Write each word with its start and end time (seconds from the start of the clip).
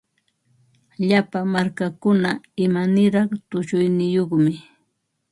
Llapa 1.07 1.39
markakuna 1.53 2.31
imaniraq 2.65 3.29
tushuyniyuqmi. 3.49 4.53